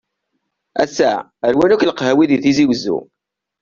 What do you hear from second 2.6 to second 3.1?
Wezzu.